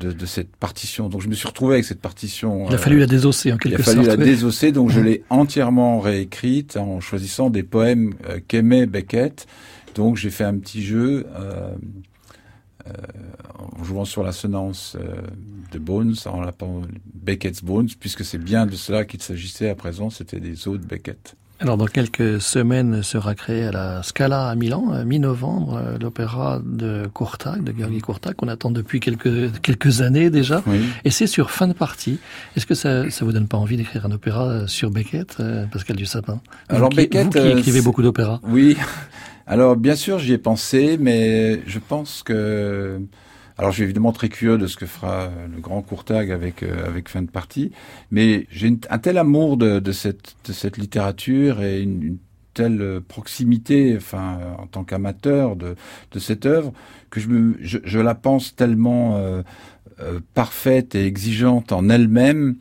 [0.00, 1.08] de, cette partition.
[1.08, 2.66] Donc je me suis retrouvé avec cette partition.
[2.68, 3.96] Il a fallu la désosser en quelque sorte.
[3.96, 8.40] Il a fallu la désosser, donc je l'ai entièrement réécrite en choisissant des poèmes euh,
[8.46, 9.46] qu'aimait Beckett.
[9.94, 11.74] Donc j'ai fait un petit jeu euh, euh,
[13.78, 15.20] en jouant sur l'assonance euh,
[15.72, 16.82] de Bones, en l'appelant
[17.14, 20.84] Beckett's Bones, puisque c'est bien de cela qu'il s'agissait à présent, c'était des os de
[20.86, 21.36] Beckett.
[21.58, 26.60] Alors dans quelques semaines sera créé à la Scala à Milan, euh, mi-novembre, euh, l'opéra
[26.62, 30.62] de Courtac, de Georgi Courtac, qu'on attend depuis quelques quelques années déjà.
[31.06, 32.18] Et c'est sur fin de partie.
[32.56, 35.38] Est-ce que ça ça vous donne pas envie d'écrire un opéra euh, sur Beckett,
[35.72, 36.40] Pascal Dussapin?
[36.68, 38.40] Alors Beckett, vous qui écrivez beaucoup d'opéras.
[38.44, 38.76] Oui.
[39.46, 43.00] Alors bien sûr j'y ai pensé, mais je pense que
[43.58, 46.86] alors, je suis évidemment très curieux de ce que fera le grand Courtag avec euh,
[46.86, 47.72] avec fin de partie,
[48.10, 52.18] mais j'ai un tel amour de, de, cette de cette littérature et une,
[52.52, 55.74] telle proximité, enfin, en tant qu'amateur de
[56.12, 56.72] de cette œuvre,
[57.10, 59.42] que je me je, je la pense tellement euh,
[60.00, 62.56] euh, parfaite et exigeante en elle-même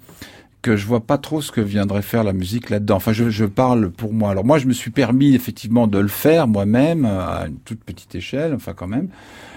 [0.66, 2.96] que je vois pas trop ce que viendrait faire la musique là-dedans.
[2.96, 4.32] Enfin, je, je, parle pour moi.
[4.32, 8.16] Alors moi, je me suis permis effectivement de le faire moi-même à une toute petite
[8.16, 9.10] échelle, enfin quand même,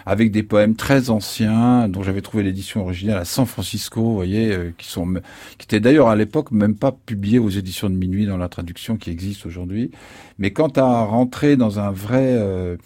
[0.04, 4.52] avec des poèmes très anciens dont j'avais trouvé l'édition originale à San Francisco, vous voyez,
[4.52, 5.14] euh, qui sont
[5.56, 8.98] qui étaient d'ailleurs à l'époque même pas publiés aux éditions de minuit dans la traduction
[8.98, 9.90] qui existe aujourd'hui.
[10.38, 12.76] Mais quant à rentrer dans un vrai euh, euh,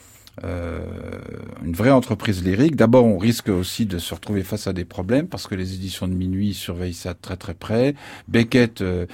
[0.42, 2.76] une vraie entreprise lyrique.
[2.76, 6.08] D'abord, on risque aussi de se retrouver face à des problèmes parce que les éditions
[6.08, 7.94] de minuit surveillent ça très très près.
[8.28, 9.06] Beckett euh,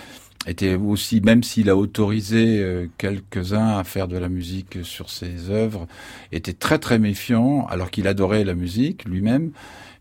[0.46, 5.50] était aussi, même s'il a autorisé euh, quelques-uns à faire de la musique sur ses
[5.50, 5.86] œuvres,
[6.32, 9.50] était très très méfiant alors qu'il adorait la musique lui-même.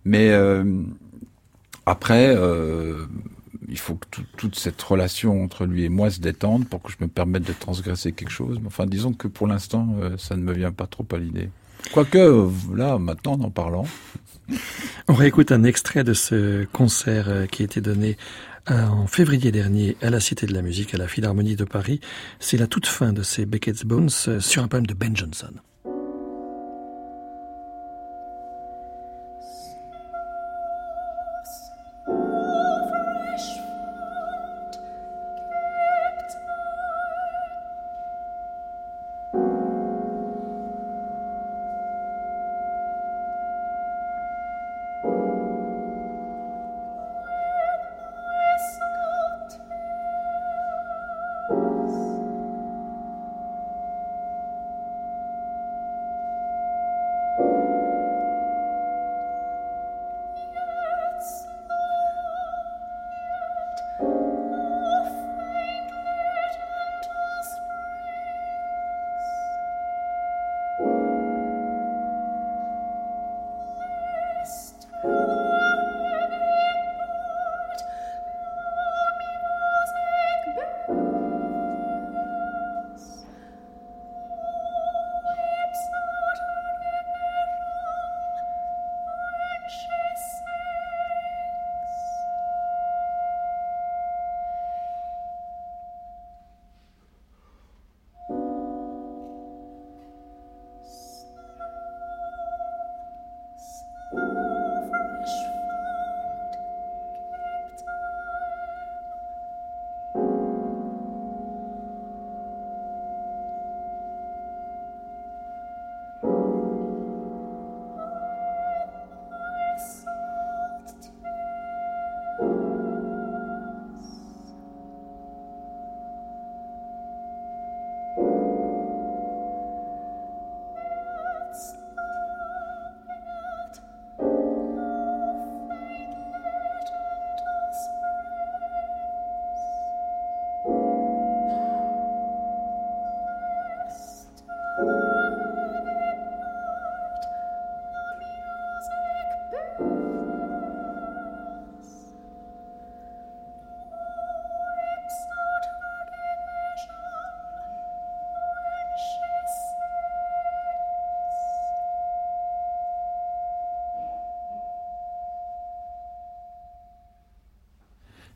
[0.05, 0.31] Mais
[1.85, 2.33] après,
[3.67, 6.97] il faut que toute cette relation entre lui et moi se détende pour que je
[7.01, 8.59] me permette de transgresser quelque chose.
[8.65, 11.49] Enfin, disons que pour l'instant, euh, ça ne me vient pas trop à l'idée.
[11.91, 13.85] Quoique, euh, là, maintenant, en parlant.
[15.07, 18.17] On réécoute un extrait de ce concert euh, qui a été donné
[18.69, 22.01] en février dernier à la Cité de la Musique, à la Philharmonie de Paris.
[22.41, 25.53] C'est la toute fin de ces Beckett's Bones sur un poème de Ben Jonson.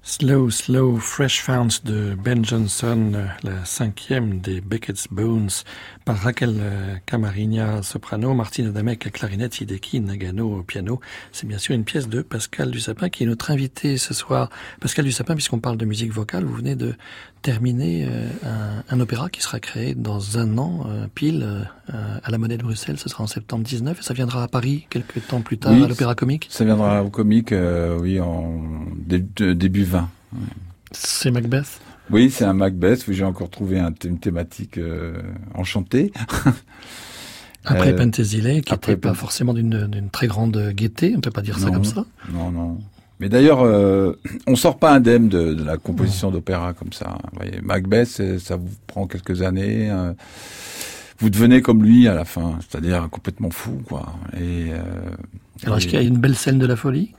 [0.03, 3.11] Slow, Slow, Fresh Founds de Ben Jonson,
[3.43, 5.51] la cinquième des Beckett's Bones,
[6.05, 10.99] par Raquel euh, Camarigna, soprano, Martine Adamek, clarinette, Hideki Nagano au piano.
[11.31, 14.49] C'est bien sûr une pièce de Pascal Dussapin qui est notre invité ce soir.
[14.79, 16.95] Pascal Dussapin, puisqu'on parle de musique vocale, vous venez de
[17.43, 21.67] terminer euh, un, opéra qui sera créé dans un an, euh, pile,
[22.23, 22.97] à la Monnaie de Bruxelles.
[22.97, 25.87] Ce sera en septembre 19 et ça viendra à Paris quelques temps plus tard à
[25.87, 26.47] l'Opéra Comique?
[26.49, 27.53] Ça viendra au Comique,
[27.99, 28.61] oui, en
[28.95, 29.83] début
[30.91, 31.79] c'est Macbeth?
[32.09, 35.21] Oui, c'est un Macbeth où j'ai encore trouvé une thématique euh,
[35.53, 36.11] enchantée.
[37.63, 38.07] Après euh,
[38.61, 42.05] qui n'était pas forcément d'une très grande gaieté, on peut pas dire ça comme ça.
[42.33, 42.79] Non, non.
[43.19, 44.13] Mais d'ailleurs, euh,
[44.47, 47.17] on sort pas indemne de, la composition d'opéra comme ça.
[47.31, 49.91] Vous voyez, Macbeth, ça vous prend quelques années.
[49.91, 50.13] Euh,
[51.19, 54.11] vous devenez comme lui à la fin, c'est-à-dire complètement fou, quoi.
[54.41, 54.71] Et,
[55.63, 57.13] Alors, est-ce qu'il y a une belle scène de la folie?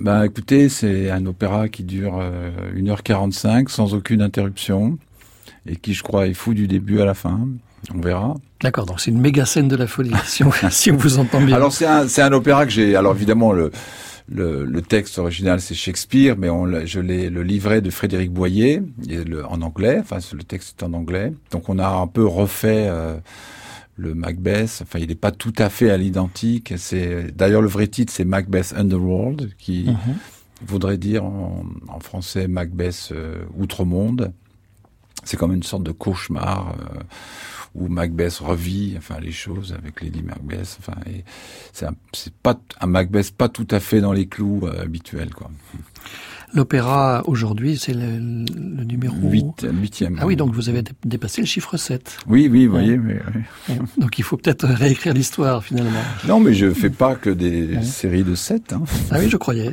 [0.00, 2.20] Bah écoutez, c'est un opéra qui dure
[2.76, 4.98] 1h45 euh, sans aucune interruption
[5.66, 7.48] et qui je crois est fou du début à la fin.
[7.94, 8.34] On verra.
[8.62, 11.40] D'accord, donc c'est une méga scène de la folie, si on, si on vous entend
[11.40, 11.56] bien.
[11.56, 12.96] Alors c'est un, c'est un opéra que j'ai.
[12.96, 13.70] Alors évidemment le,
[14.28, 18.82] le, le texte original c'est Shakespeare, mais on, je l'ai le livret de Frédéric Boyer
[19.06, 19.98] le, en anglais.
[20.00, 22.86] Enfin le texte est en anglais, donc on a un peu refait.
[22.88, 23.16] Euh,
[23.96, 24.80] le Macbeth.
[24.82, 26.74] Enfin, il n'est pas tout à fait à l'identique.
[26.76, 30.16] C'est d'ailleurs le vrai titre, c'est Macbeth Underworld, qui mhm.
[30.66, 31.64] voudrait dire en,
[32.00, 34.32] français Macbeth euh, Outre-monde.
[35.24, 37.00] C'est comme une sorte de cauchemar euh,
[37.74, 40.78] où Macbeth revit, enfin les choses avec Lady Macbeth.
[40.80, 41.00] Enfin,
[41.72, 45.50] c'est pas un Macbeth pas tout à fait dans les clous euh, habituels, quoi.
[46.52, 48.44] L'opéra aujourd'hui, c'est le,
[48.84, 50.18] numéro 8, huitième.
[50.20, 52.18] Ah oui, donc vous avez dépassé le chiffre 7.
[52.28, 52.98] Oui, oui, vous voyez.
[53.98, 55.90] Donc il faut peut-être réécrire l'histoire finalement.
[56.28, 58.72] Non, mais je fais pas que des séries de 7.
[58.72, 58.82] Hein.
[59.10, 59.72] Ah oui, je croyais.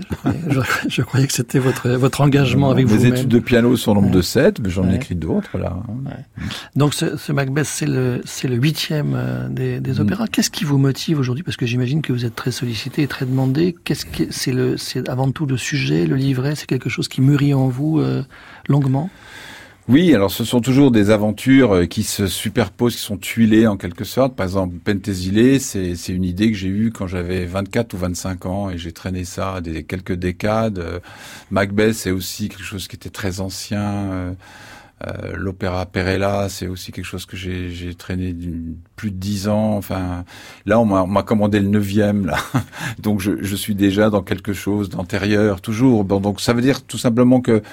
[0.88, 2.96] Je, croyais, que c'était votre, votre engagement avec vous.
[2.96, 5.78] Mes études de piano sont nombre de 7, mais j'en ai écrit d'autres là.
[6.76, 8.60] Donc ce, ce Macbeth, c'est le, c'est le
[8.92, 10.00] euh, des, des mm.
[10.00, 10.28] opéras.
[10.28, 11.44] Qu'est-ce qui vous motive aujourd'hui?
[11.44, 13.76] Parce que j'imagine que vous êtes très sollicité et très demandé.
[13.84, 17.22] Qu'est-ce que c'est le, c'est avant tout le sujet, le livret, c'est quelque chose qui
[17.22, 18.24] mûrit en vous euh,
[18.68, 19.10] longuement
[19.88, 23.78] oui, alors ce sont toujours des aventures euh, qui se superposent, qui sont tuilées en
[23.78, 24.36] quelque sorte.
[24.36, 28.70] Par exemple, Pentésilé, c'est une idée que j'ai eue quand j'avais 24 ou 25 ans
[28.70, 30.78] et j'ai traîné ça des quelques décades.
[30.78, 31.00] Euh,
[31.50, 34.36] Macbeth, c'est aussi quelque chose qui était très ancien.
[35.08, 38.36] Euh, l'opéra Perella, c'est aussi quelque chose que j'ai traîné
[38.96, 39.78] plus de dix ans.
[39.78, 40.26] Enfin,
[40.66, 42.38] là, on m'a commandé le neuvième, là.
[43.00, 46.04] donc, je, je, suis déjà dans quelque chose d'antérieur, toujours.
[46.04, 47.64] Bon, donc, ça veut dire tout simplement que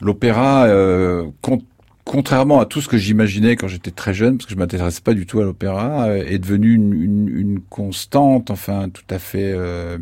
[0.00, 1.64] l'opéra euh, compte
[2.10, 5.14] contrairement à tout ce que j'imaginais quand j'étais très jeune, parce que je m'intéressais pas
[5.14, 9.52] du tout à l'opéra, euh, est devenu une, une, une, constante, enfin tout à fait
[9.54, 9.96] euh,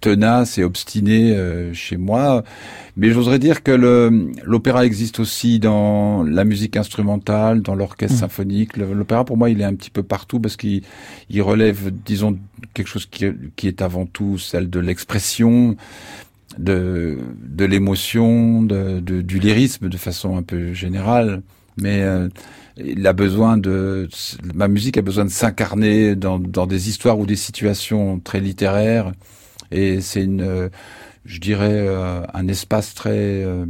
[0.00, 2.44] tenace et obstinée euh, chez moi.
[2.96, 3.72] Mais j'oserais dire que
[4.42, 8.20] l'opéra existe aussi dans la musique instrumentale, dans l'orchestre mmh.
[8.20, 8.76] symphonique.
[8.78, 10.82] L'opéra, pour moi, il est un petit peu partout parce qu'il
[11.40, 12.38] relève, disons,
[12.72, 15.76] quelque chose qui, qui est avant tout celle de l'expression
[16.60, 21.42] de, de l'émotion, de, de, du lyrisme de façon un peu générale.
[21.76, 22.28] Mais euh,
[22.76, 24.08] il a besoin de,
[24.54, 29.12] ma musique a besoin de s'incarner dans, dans des histoires ou des situations très littéraires.
[29.70, 30.70] Et c'est une,
[31.26, 33.66] je dirais, euh, un espace très euh,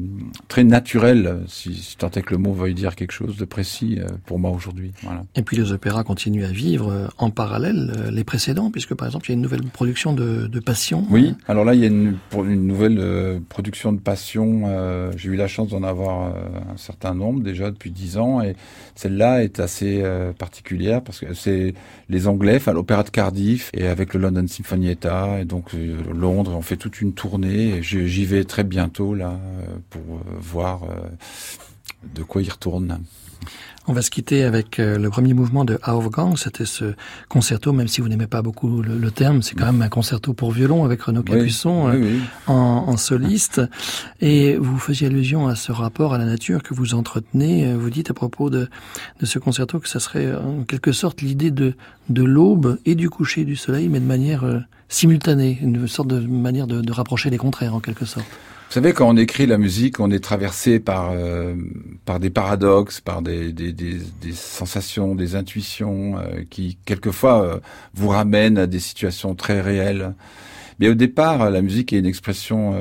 [0.47, 3.99] très naturel, si, si, tant est que le mot veuille dire quelque chose de précis
[3.99, 4.93] euh, pour moi aujourd'hui.
[5.03, 5.25] Voilà.
[5.35, 9.29] Et puis les opéras continuent à vivre en parallèle les précédents, puisque par exemple il
[9.31, 11.05] y a une nouvelle production de, de Passion.
[11.11, 15.11] Oui, alors là il y a une, une nouvelle production de Passion.
[15.17, 18.55] J'ai eu la chance d'en avoir un certain nombre déjà depuis dix ans, et
[18.95, 20.03] celle-là est assez
[20.39, 21.75] particulière parce que c'est
[22.09, 25.73] les Anglais, enfin l'opéra de Cardiff, et avec le London Sinfonietta, et donc
[26.13, 27.40] Londres, on fait toute une tournée
[27.83, 29.39] J'y vais très bientôt là
[29.91, 31.09] pour euh, voir euh,
[32.15, 33.01] de quoi il retourne.
[33.87, 36.37] On va se quitter avec euh, le premier mouvement de Aufgang.
[36.37, 36.95] C'était ce
[37.29, 40.53] concerto, même si vous n'aimez pas beaucoup le, terme, c'est quand même un concerto pour
[40.53, 41.91] violon avec Renaud Capuçon
[42.47, 43.63] En, soliste.
[44.21, 47.75] Et vous faisiez allusion à ce rapport à la nature que vous entretenez.
[47.75, 48.69] Vous dites à propos de,
[49.19, 51.75] de ce concerto que ça serait en quelque sorte l'idée de,
[52.11, 54.45] de l'aube et du coucher du soleil, mais de manière
[54.91, 58.27] simultanée, une sorte de manière de, de rapprocher les contraires en quelque sorte.
[58.71, 61.57] Vous savez, quand on écrit la musique, on est traversé par euh,
[62.05, 67.59] par des paradoxes, par des, des, des, des sensations, des intuitions euh, qui quelquefois euh,
[67.95, 70.15] vous ramènent à des situations très réelles.
[70.79, 72.73] Mais au départ, la musique est une expression.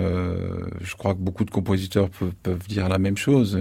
[0.82, 3.60] je crois que beaucoup de compositeurs peuvent, peuvent dire la même chose.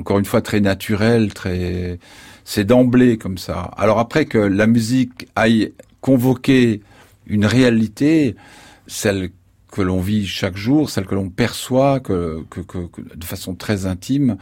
[0.00, 2.00] encore une fois, très naturelle, très.
[2.42, 3.70] C'est d'emblée comme ça.
[3.76, 6.80] Alors après que la musique aille convoquer
[7.26, 8.36] une réalité,
[8.86, 9.30] celle
[9.70, 12.78] que l'on vit chaque jour, celle que l'on perçoit que, que, que,
[13.14, 14.36] de façon très intime,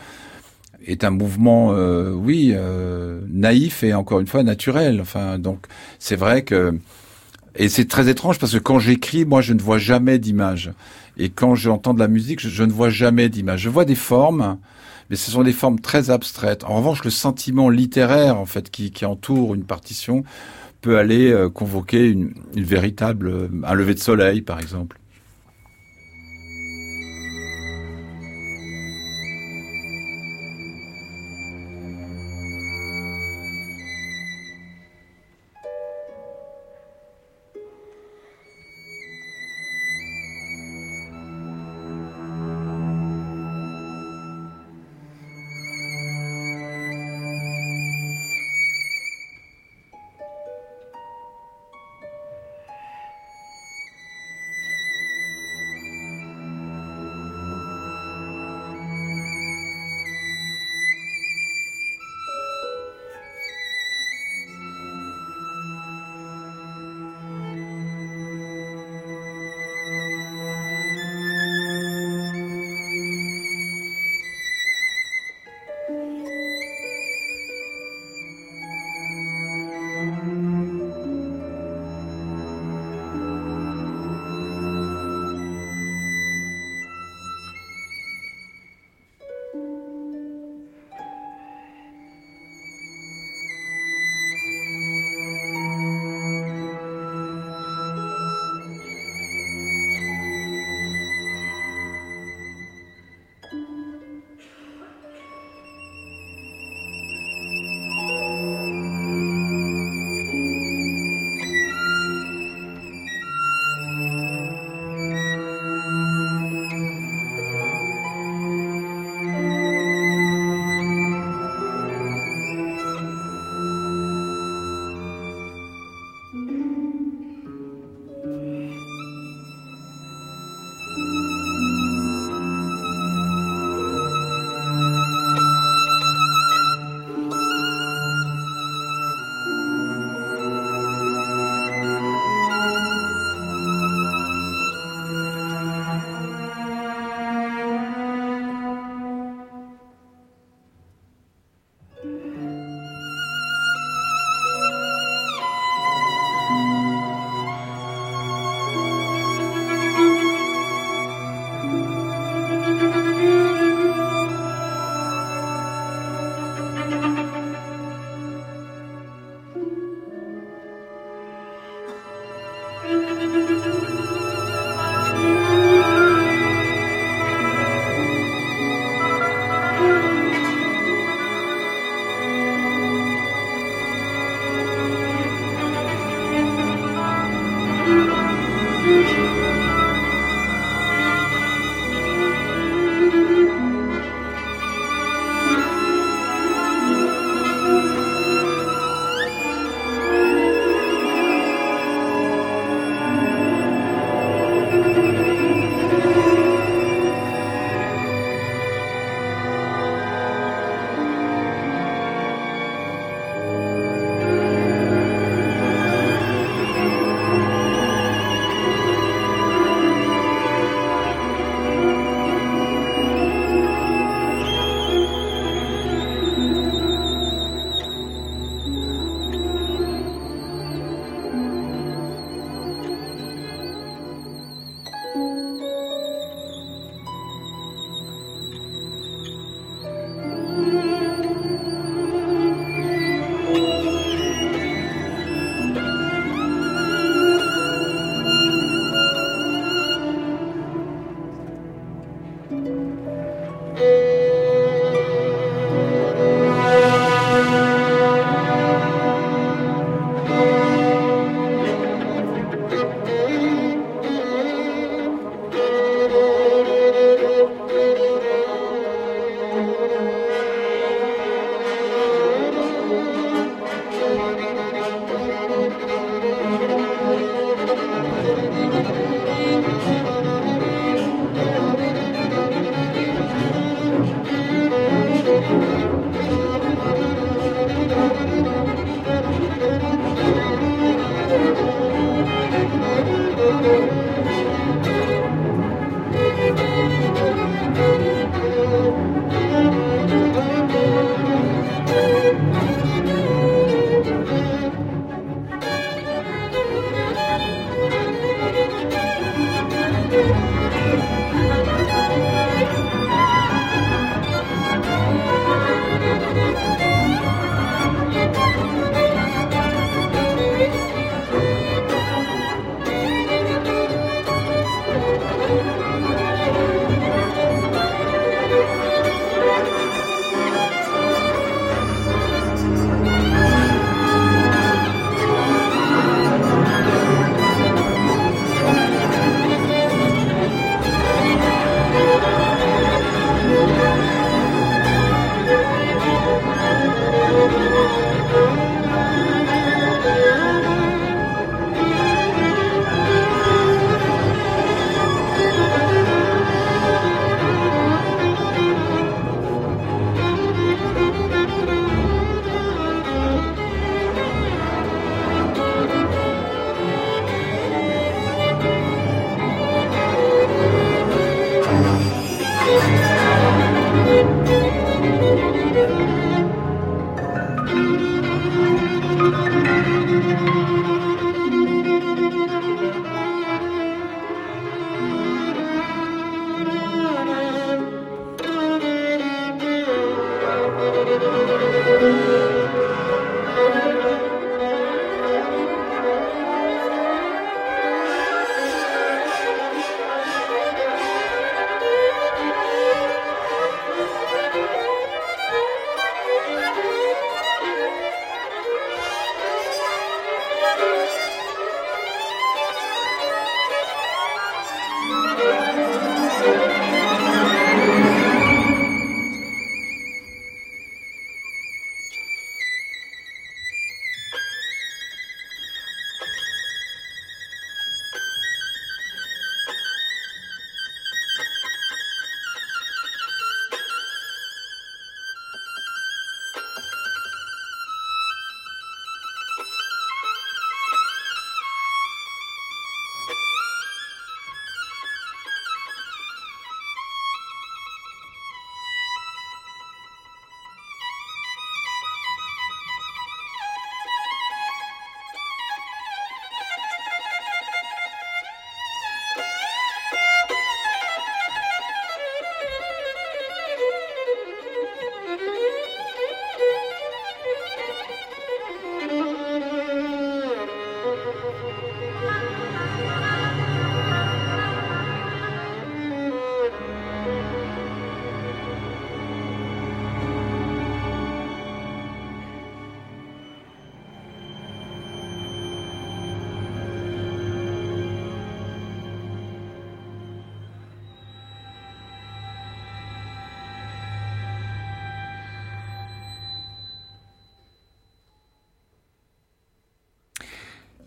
[0.86, 5.00] est un mouvement, euh, oui, euh, naïf et encore une fois naturel.
[5.00, 5.66] Enfin, donc
[5.98, 6.78] c'est vrai que
[7.56, 10.72] et c'est très étrange parce que quand j'écris, moi, je ne vois jamais d'image.
[11.16, 13.60] Et quand j'entends de la musique, je, je ne vois jamais d'image.
[13.60, 14.58] Je vois des formes,
[15.08, 16.64] mais ce sont des formes très abstraites.
[16.64, 20.24] En revanche, le sentiment littéraire, en fait, qui, qui entoure une partition,
[20.84, 24.98] peut aller euh, convoquer une, véritable, euh, un lever de soleil, par exemple.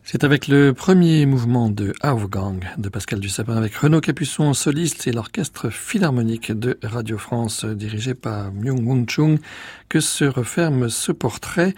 [0.09, 5.05] C'est avec le premier mouvement de Aufgang de Pascal Dussapin avec Renaud Capuçon en soliste
[5.05, 9.37] et l'orchestre philharmonique de Radio France dirigé par Myung Moon Chung
[9.89, 11.73] que se referme ce portrait.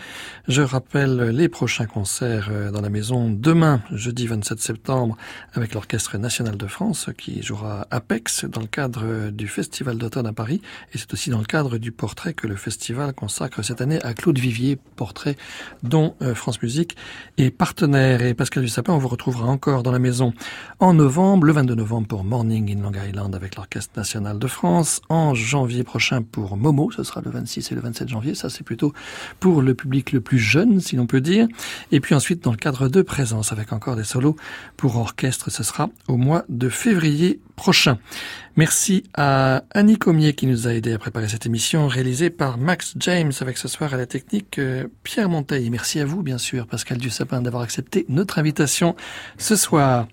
[0.48, 5.18] Je rappelle les prochains concerts euh, dans la maison demain, jeudi 27 septembre,
[5.54, 10.34] avec l'Orchestre national de France qui jouera Apex dans le cadre du Festival d'automne à
[10.34, 10.62] Paris.
[10.94, 14.14] Et c'est aussi dans le cadre du portrait que le festival consacre cette année à
[14.14, 15.36] Claude Vivier, portrait
[15.82, 16.96] dont euh, France Musique
[17.38, 18.18] est partenaire.
[18.22, 20.34] Et Pascal Dussapin, on vous retrouvera encore dans la maison
[20.80, 25.01] en novembre, le 22 novembre pour Morning in Long Island avec l'Orchestre national de France.
[25.07, 28.36] En janvier prochain pour Momo, ce sera le 26 et le 27 janvier.
[28.36, 28.91] Ça, c'est plutôt
[29.39, 31.47] pour le public le plus jeune, si l'on peut dire.
[31.93, 34.36] Et puis ensuite, dans le cadre de présence, avec encore des solos
[34.76, 37.39] pour orchestre, ce sera au mois de février
[38.55, 42.93] Merci à Annie Comier qui nous a aidé à préparer cette émission réalisée par Max
[42.97, 45.70] James avec ce soir à la technique euh, Pierre Monteil.
[45.70, 48.95] Merci à vous, bien sûr, Pascal Dussapin, d'avoir accepté notre invitation
[49.38, 50.07] ce soir.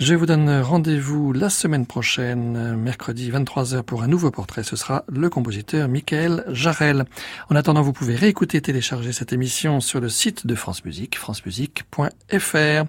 [0.00, 4.62] Je vous donne rendez-vous la semaine prochaine, mercredi 23h pour un nouveau portrait.
[4.62, 7.04] Ce sera le compositeur Michael Jarel.
[7.50, 11.18] En attendant, vous pouvez réécouter et télécharger cette émission sur le site de France Musique,
[11.18, 12.86] francemusique.fr.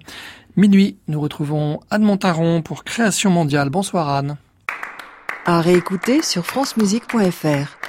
[0.54, 3.70] Minuit, nous retrouvons Anne Montaron pour Création mondiale.
[3.70, 4.36] Bonsoir Anne.
[5.46, 7.81] À réécouter sur francemusique.fr.